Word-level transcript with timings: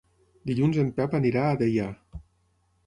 Dilluns 0.51 0.79
en 0.85 0.89
Pep 1.01 1.15
anirà 1.21 1.45
a 1.51 1.61
Deià. 1.63 1.87